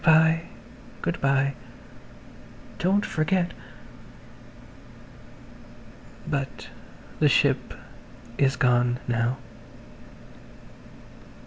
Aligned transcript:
Good 0.03 0.11
bye, 0.13 0.41
good 1.03 1.21
bye. 1.21 1.53
Don't 2.79 3.05
forget.... 3.05 3.51
But 6.25 6.69
the 7.19 7.29
ship 7.29 7.75
is 8.39 8.55
gone, 8.55 8.99
now. 9.07 9.37